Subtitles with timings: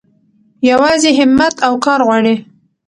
[0.69, 2.35] يوازې هيمت او کار غواړي.